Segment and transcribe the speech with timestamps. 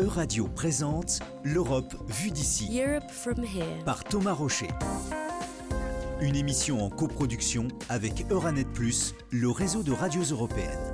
[0.00, 3.84] Euradio présente L'Europe vue d'ici Europe from here.
[3.84, 4.66] par Thomas Rocher.
[6.20, 10.92] Une émission en coproduction avec Euranet Plus, le réseau de radios européennes.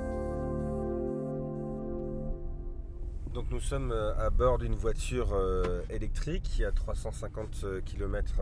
[3.33, 8.35] Donc nous sommes euh, à bord d'une voiture euh, électrique qui a 350 km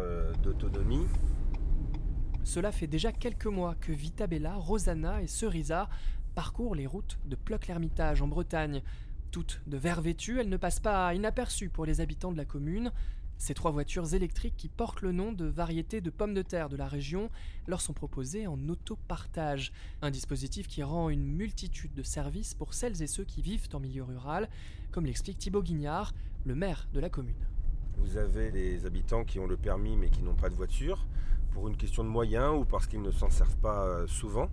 [0.44, 1.06] d'autonomie.
[2.44, 5.88] Cela fait déjà quelques mois que Vitabella, Rosanna et Cerisa
[6.36, 8.82] parcourent les routes de Ploc-l'Hermitage en Bretagne.
[9.32, 12.92] Toutes de verre vêtues, elles ne passent pas inaperçues pour les habitants de la commune.
[13.38, 16.76] Ces trois voitures électriques qui portent le nom de variétés de pommes de terre de
[16.76, 17.30] la région
[17.68, 19.72] leur sont proposées en autopartage,
[20.02, 23.80] un dispositif qui rend une multitude de services pour celles et ceux qui vivent en
[23.80, 24.50] milieu rural,
[24.92, 26.14] comme l'explique Thibaut Guignard,
[26.46, 27.48] le maire de la commune.
[27.98, 31.06] Vous avez des habitants qui ont le permis mais qui n'ont pas de voiture
[31.52, 34.50] pour une question de moyens ou parce qu'ils ne s'en servent pas euh, souvent.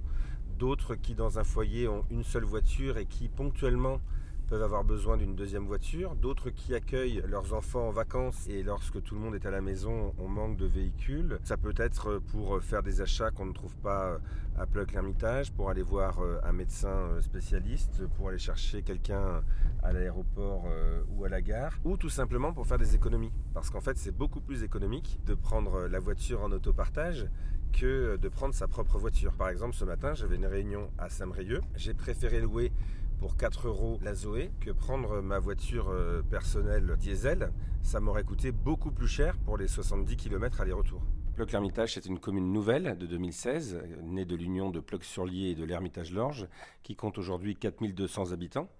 [0.58, 4.00] D'autres qui dans un foyer ont une seule voiture et qui ponctuellement
[4.48, 9.02] peuvent avoir besoin d'une deuxième voiture, d'autres qui accueillent leurs enfants en vacances et lorsque
[9.02, 11.38] tout le monde est à la maison, on manque de véhicules.
[11.42, 14.18] Ça peut être pour faire des achats qu'on ne trouve pas
[14.58, 19.42] à Pleuc l'Ermitage, pour aller voir un médecin spécialiste, pour aller chercher quelqu'un
[19.82, 20.66] à l'aéroport
[21.10, 23.32] ou à la gare, ou tout simplement pour faire des économies.
[23.52, 27.26] Parce qu'en fait, c'est beaucoup plus économique de prendre la voiture en autopartage
[27.72, 29.32] que de prendre sa propre voiture.
[29.34, 31.60] Par exemple, ce matin, j'avais une réunion à Saint-Brieuc.
[31.74, 32.72] J'ai préféré louer
[33.18, 37.52] pour 4 euros la Zoé que prendre ma voiture euh, personnelle diesel.
[37.82, 41.02] Ça m'aurait coûté beaucoup plus cher pour les 70 km aller-retour.
[41.36, 46.48] Ploc-l'Hermitage, c'est une commune nouvelle de 2016, née de l'union de Ploc-sur-Lier et de l'Hermitage-Lorge,
[46.82, 48.70] qui compte aujourd'hui 4200 habitants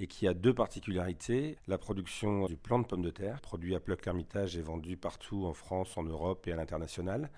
[0.00, 1.56] et qui a deux particularités.
[1.68, 5.52] La production du plant de pommes de terre, produit à Ploc-l'Hermitage et vendu partout en
[5.52, 7.30] France, en Europe et à l'international.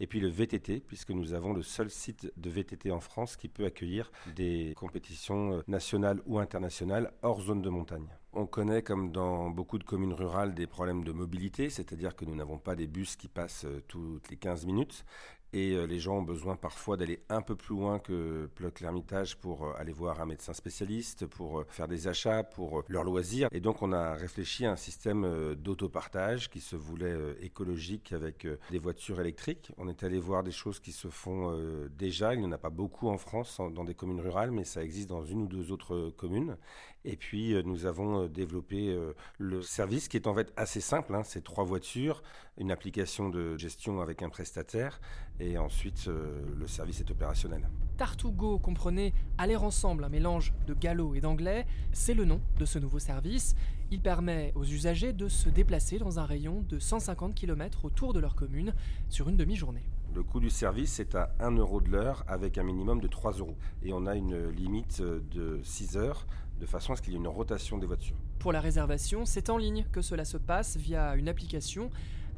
[0.00, 3.48] Et puis le VTT, puisque nous avons le seul site de VTT en France qui
[3.48, 8.08] peut accueillir des compétitions nationales ou internationales hors zone de montagne.
[8.32, 12.36] On connaît, comme dans beaucoup de communes rurales, des problèmes de mobilité, c'est-à-dire que nous
[12.36, 15.04] n'avons pas des bus qui passent euh, toutes les 15 minutes
[15.52, 19.36] et euh, les gens ont besoin parfois d'aller un peu plus loin que Ploc l'Ermitage
[19.36, 23.48] pour euh, aller voir un médecin spécialiste, pour faire des achats, pour leurs loisirs.
[23.52, 28.78] Et donc on a réfléchi à un système d'autopartage qui se voulait écologique avec des
[28.78, 29.72] voitures électriques.
[29.78, 31.56] On est allé voir des choses qui se font
[31.96, 32.34] déjà.
[32.34, 35.08] Il n'y en a pas beaucoup en France dans des communes rurales, mais ça existe
[35.08, 36.56] dans une ou deux autres communes.
[37.04, 41.14] Et puis nous avons euh, développer euh, le service qui est en fait assez simple.
[41.14, 41.22] Hein.
[41.24, 42.22] C'est trois voitures,
[42.58, 45.00] une application de gestion avec un prestataire
[45.38, 47.66] et ensuite euh, le service est opérationnel.
[47.96, 51.66] Tartugo comprenait aller ensemble, un mélange de gallo et d'anglais.
[51.92, 53.54] C'est le nom de ce nouveau service.
[53.90, 58.20] Il permet aux usagers de se déplacer dans un rayon de 150 km autour de
[58.20, 58.74] leur commune
[59.08, 59.84] sur une demi-journée.
[60.14, 63.32] Le coût du service est à 1 euro de l'heure avec un minimum de 3
[63.34, 63.56] euros.
[63.82, 66.26] Et on a une limite de 6 heures
[66.60, 68.16] de façon à ce qu'il y ait une rotation des voitures.
[68.38, 71.90] Pour la réservation, c'est en ligne que cela se passe via une application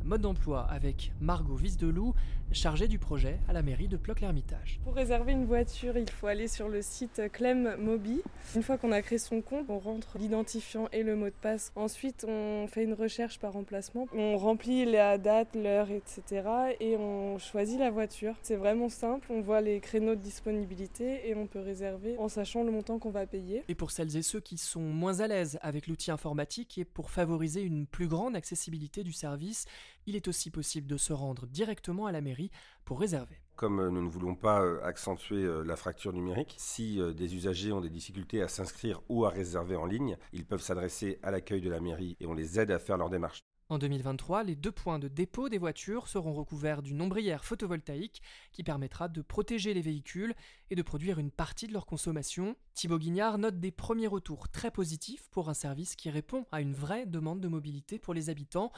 [0.04, 2.14] mode d'emploi avec Margot Visdelou,
[2.52, 4.80] chargée du projet à la mairie de Ploc-l'Hermitage.
[4.84, 8.20] Pour réserver une voiture, il faut aller sur le site Clem Mobi.
[8.54, 11.72] Une fois qu'on a créé son compte, on rentre l'identifiant et le mot de passe.
[11.76, 14.06] Ensuite, on fait une recherche par emplacement.
[14.14, 16.42] On remplit la date, l'heure, etc.
[16.80, 18.34] et on choisit la voiture.
[18.42, 19.28] C'est vraiment simple.
[19.30, 23.10] On voit les créneaux de disponibilité et on peut réserver en sachant le montant qu'on
[23.10, 23.64] va payer.
[23.68, 27.10] Et pour celles et ceux qui sont moins à l'aise avec l'outil informatique et pour
[27.10, 29.66] favoriser une plus grande accessibilité du service,
[30.06, 32.50] il est aussi possible de se rendre directement à la mairie
[32.84, 33.40] pour réserver.
[33.56, 37.72] Comme euh, nous ne voulons pas euh, accentuer euh, la fracture numérique, si des usagers
[37.72, 41.60] ont des difficultés à s'inscrire ou à réserver en ligne, ils peuvent s'adresser à l'accueil
[41.60, 43.42] de la mairie et on les aide à faire leur démarche.
[43.72, 48.20] En 2023, les deux points de dépôt des voitures seront recouverts d'une ombrière photovoltaïque
[48.52, 50.34] qui permettra de protéger les véhicules
[50.70, 52.54] et de produire une partie de leur consommation.
[52.74, 56.74] Thibaut Guignard note des premiers retours très positifs pour un service qui répond à une
[56.74, 58.72] vraie demande de mobilité pour les habitants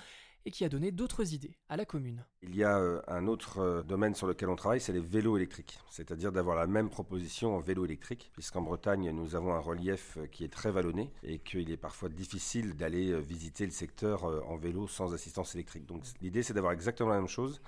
[0.47, 2.25] et qui a donné d'autres idées à la commune.
[2.43, 5.37] Il y a euh, un autre euh, domaine sur lequel on travaille, c'est les vélos
[5.37, 10.19] électriques, c'est-à-dire d'avoir la même proposition en vélo électrique, puisqu'en Bretagne, nous avons un relief
[10.19, 14.57] euh, qui est très vallonné et qu'il est parfois difficile d'aller visiter le secteur en
[14.57, 15.87] vélo sans assistance électrique.
[15.87, 17.61] Donc l'idée, c'est d'avoir exactement la même chose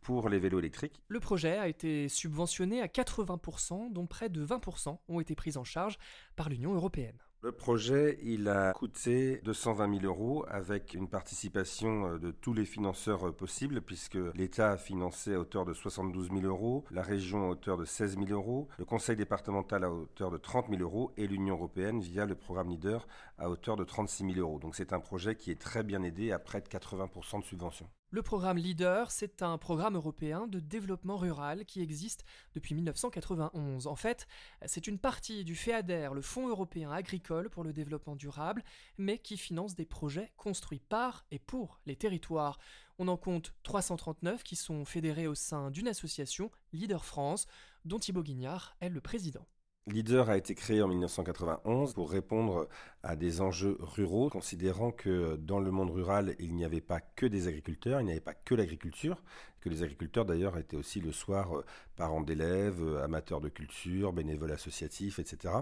[0.00, 1.02] pour les vélos électriques.
[1.08, 5.64] Le projet a été subventionné à 80%, dont près de 20% ont été pris en
[5.64, 5.98] charge
[6.36, 7.18] par l'Union européenne.
[7.40, 12.64] Le projet, il a coûté 220 000 euros avec une participation euh, de tous les
[12.64, 17.44] financeurs euh, possibles puisque l'État a financé à hauteur de 72 000 euros, la région
[17.44, 21.12] à hauteur de 16 000 euros, le conseil départemental à hauteur de 30 000 euros
[21.16, 23.06] et l'Union européenne via le programme Leader
[23.38, 24.58] à hauteur de 36 000 euros.
[24.58, 27.88] Donc c'est un projet qui est très bien aidé à près de 80% de subventions.
[28.10, 32.24] Le programme LEADER, c'est un programme européen de développement rural qui existe
[32.54, 33.86] depuis 1991.
[33.86, 34.26] En fait,
[34.64, 38.64] c'est une partie du FEADER, le Fonds européen agricole pour le développement durable,
[38.96, 42.58] mais qui finance des projets construits par et pour les territoires.
[42.98, 47.46] On en compte 339 qui sont fédérés au sein d'une association, Leader France,
[47.84, 49.46] dont Thibaut Guignard est le président.
[49.92, 52.68] Leader a été créé en 1991 pour répondre
[53.02, 57.26] à des enjeux ruraux, considérant que dans le monde rural, il n'y avait pas que
[57.26, 59.22] des agriculteurs, il n'y avait pas que l'agriculture,
[59.60, 61.64] que les agriculteurs d'ailleurs étaient aussi le soir euh,
[61.96, 65.54] parents d'élèves, euh, amateurs de culture, bénévoles associatifs, etc.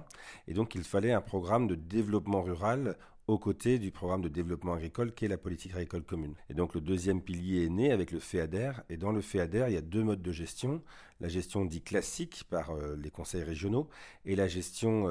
[0.49, 2.97] Et donc il fallait un programme de développement rural
[3.27, 6.35] aux côtés du programme de développement agricole qui est la politique agricole commune.
[6.49, 8.71] Et donc le deuxième pilier est né avec le FEADER.
[8.89, 10.81] Et dans le FEADER, il y a deux modes de gestion.
[11.21, 13.89] La gestion dite classique par euh, les conseils régionaux
[14.27, 15.11] et la gestion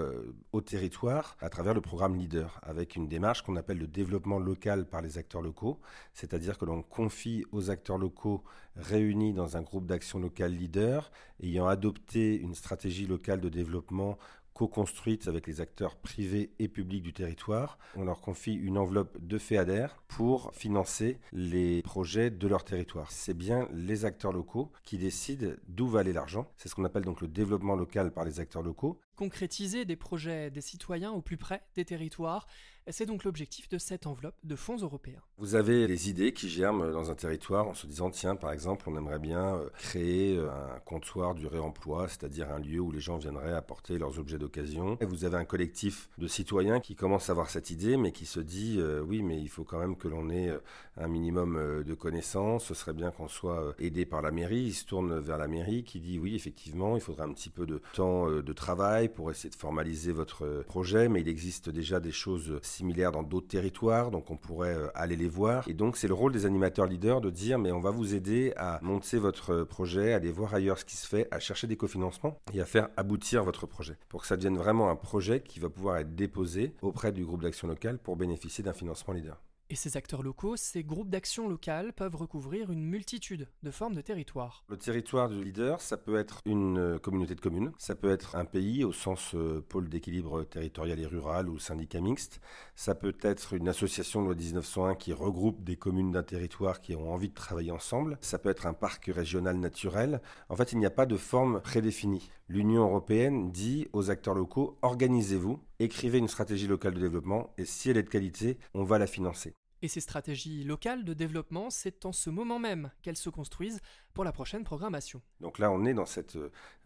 [0.53, 4.85] au territoire à travers le programme LEADER, avec une démarche qu'on appelle le développement local
[4.85, 5.81] par les acteurs locaux.
[6.13, 8.43] C'est-à-dire que l'on confie aux acteurs locaux
[8.75, 10.99] réunis dans un groupe d'action locale LEADER,
[11.41, 14.17] ayant adopté une stratégie locale de développement
[14.55, 17.77] co-construite avec les acteurs privés et publics du territoire.
[17.97, 23.11] On leur confie une enveloppe de FEADER pour financer les projets de leur territoire.
[23.11, 26.49] C'est bien les acteurs locaux qui décident d'où va aller l'argent.
[26.57, 30.51] C'est ce qu'on appelle donc le développement local par les acteurs locaux concrétiser des projets
[30.51, 32.47] des citoyens au plus près des territoires.
[32.91, 35.21] C'est donc l'objectif de cette enveloppe de fonds européens.
[35.39, 38.87] Vous avez des idées qui germent dans un territoire en se disant tiens par exemple
[38.87, 42.99] on aimerait bien euh, créer euh, un comptoir du réemploi, c'est-à-dire un lieu où les
[42.99, 44.99] gens viendraient apporter leurs objets d'occasion.
[45.01, 48.39] Vous avez un collectif de citoyens qui commence à avoir cette idée mais qui se
[48.39, 50.53] dit euh, oui mais il faut quand même que l'on ait
[50.97, 54.61] un minimum de connaissances, ce serait bien qu'on soit aidé par la mairie.
[54.61, 57.65] Il se tourne vers la mairie qui dit oui effectivement il faudrait un petit peu
[57.65, 62.11] de temps de travail pour essayer de formaliser votre projet, mais il existe déjà des
[62.11, 65.67] choses similaires dans d'autres territoires, donc on pourrait euh, aller les voir.
[65.67, 68.53] Et donc c'est le rôle des animateurs leaders de dire, mais on va vous aider
[68.57, 71.77] à monter votre projet, à aller voir ailleurs ce qui se fait, à chercher des
[71.77, 75.59] cofinancements et à faire aboutir votre projet, pour que ça devienne vraiment un projet qui
[75.59, 79.41] va pouvoir être déposé auprès du groupe d'action locale pour bénéficier d'un financement leader.
[79.71, 84.01] Et ces acteurs locaux, ces groupes d'action locales peuvent recouvrir une multitude de formes de
[84.01, 84.63] territoire.
[84.69, 88.35] Le territoire du leader, ça peut être une euh, communauté de communes, ça peut être
[88.35, 92.41] un pays au sens euh, pôle d'équilibre territorial et rural ou syndicat mixte,
[92.75, 96.95] ça peut être une association de loi 1901 qui regroupe des communes d'un territoire qui
[96.95, 100.21] ont envie de travailler ensemble, ça peut être un parc régional naturel.
[100.49, 102.29] En fait, il n'y a pas de forme prédéfinie.
[102.47, 107.89] L'Union européenne dit aux acteurs locaux, organisez-vous, écrivez une stratégie locale de développement et si
[107.89, 109.53] elle est de qualité, on va la financer.
[109.81, 113.81] Et ces stratégies locales de développement, c'est en ce moment même qu'elles se construisent
[114.13, 115.21] pour la prochaine programmation.
[115.41, 116.37] Donc là, on est dans cette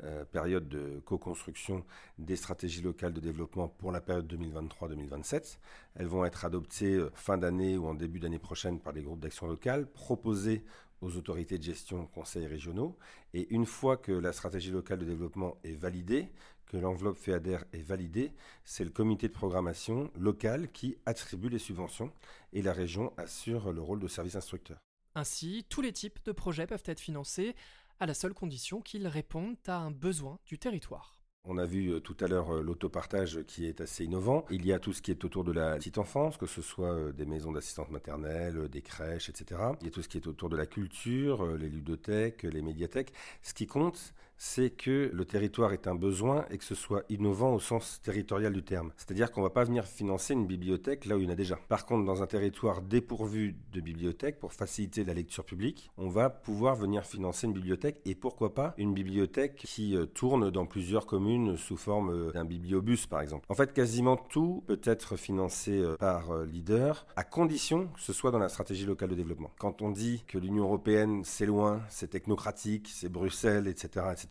[0.03, 1.85] euh, période de co-construction
[2.17, 5.59] des stratégies locales de développement pour la période 2023-2027.
[5.95, 9.21] Elles vont être adoptées euh, fin d'année ou en début d'année prochaine par les groupes
[9.21, 10.65] d'action locale, proposées
[11.01, 12.97] aux autorités de gestion conseils régionaux.
[13.33, 16.29] Et une fois que la stratégie locale de développement est validée,
[16.69, 18.31] que l'enveloppe FEADER est validée,
[18.63, 22.11] c'est le comité de programmation local qui attribue les subventions
[22.53, 24.77] et la région assure le rôle de service instructeur.
[25.15, 27.55] Ainsi, tous les types de projets peuvent être financés
[27.99, 31.19] à la seule condition qu'ils répondent à un besoin du territoire.
[31.45, 34.45] On a vu euh, tout à l'heure euh, l'autopartage qui est assez innovant.
[34.51, 36.93] Il y a tout ce qui est autour de la petite enfance, que ce soit
[36.93, 39.61] euh, des maisons d'assistance maternelle, des crèches, etc.
[39.81, 43.13] Il y a tout ce qui est autour de la culture, les ludothèques, les médiathèques.
[43.41, 47.53] Ce qui compte, c'est que le territoire est un besoin et que ce soit innovant
[47.53, 48.91] au sens territorial du terme.
[48.95, 51.35] C'est-à-dire qu'on ne va pas venir financer une bibliothèque là où il y en a
[51.35, 51.59] déjà.
[51.67, 56.29] Par contre, dans un territoire dépourvu de bibliothèque, pour faciliter la lecture publique, on va
[56.29, 61.05] pouvoir venir financer une bibliothèque et pourquoi pas une bibliothèque qui euh, tourne dans plusieurs
[61.05, 63.45] communes sous forme euh, d'un bibliobus par exemple.
[63.49, 68.31] En fait, quasiment tout peut être financé euh, par leader à condition que ce soit
[68.31, 69.51] dans la stratégie locale de développement.
[69.59, 74.28] Quand on dit que l'Union européenne c'est loin, c'est technocratique, c'est Bruxelles, etc., etc.,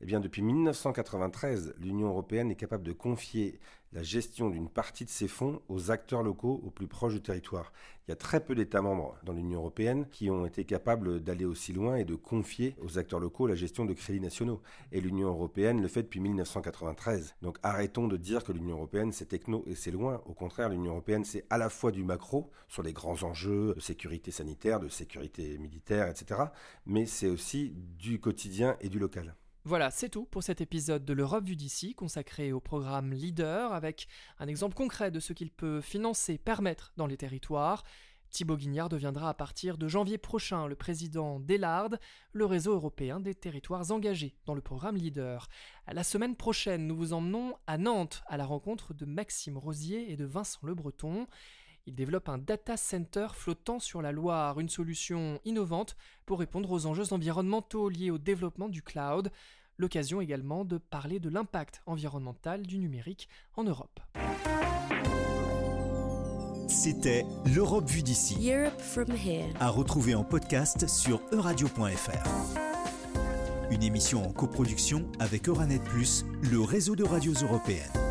[0.00, 3.58] eh bien, depuis 1993, l'Union européenne est capable de confier
[3.94, 7.72] la gestion d'une partie de ses fonds aux acteurs locaux au plus proche du territoire.
[8.06, 11.44] Il y a très peu d'États membres dans l'Union européenne qui ont été capables d'aller
[11.44, 14.60] aussi loin et de confier aux acteurs locaux la gestion de crédits nationaux.
[14.92, 17.36] Et l'Union européenne le fait depuis 1993.
[17.40, 20.20] Donc arrêtons de dire que l'Union européenne c'est techno et c'est loin.
[20.26, 23.80] Au contraire, l'Union européenne c'est à la fois du macro sur les grands enjeux de
[23.80, 26.42] sécurité sanitaire, de sécurité militaire, etc.
[26.84, 29.34] Mais c'est aussi du quotidien et du local.
[29.66, 34.08] Voilà, c'est tout pour cet épisode de l'Europe vue d'ici consacré au programme Leader avec
[34.38, 37.82] un exemple concret de ce qu'il peut financer, permettre dans les territoires.
[38.30, 41.98] Thibaut Guignard deviendra à partir de janvier prochain le président d'ELARD,
[42.32, 45.48] le réseau européen des territoires engagés dans le programme Leader.
[45.90, 50.16] La semaine prochaine, nous vous emmenons à Nantes à la rencontre de Maxime Rosier et
[50.16, 51.26] de Vincent Le Breton.
[51.86, 56.86] Il développe un data center flottant sur la Loire, une solution innovante pour répondre aux
[56.86, 59.30] enjeux environnementaux liés au développement du cloud.
[59.76, 64.00] L'occasion également de parler de l'impact environnemental du numérique en Europe.
[66.68, 68.50] C'était l'Europe vue d'ici.
[68.50, 69.52] Europe from here.
[69.60, 72.64] À retrouver en podcast sur euradio.fr.
[73.70, 78.03] Une émission en coproduction avec Euranet Plus, le réseau de radios européennes.